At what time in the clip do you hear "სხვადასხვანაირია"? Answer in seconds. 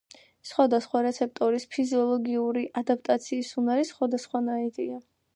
3.91-4.99